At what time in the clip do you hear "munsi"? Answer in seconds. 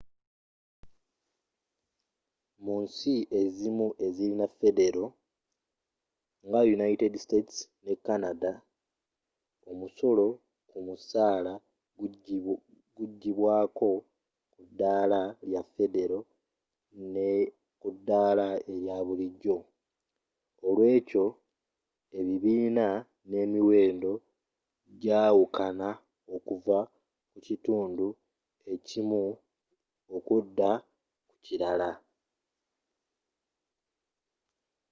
2.65-3.13